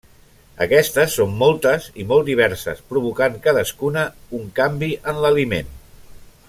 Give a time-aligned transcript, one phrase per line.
[0.65, 5.75] Aquestes són moltes i molt diverses provocant cadascuna un canvi en l'aliment.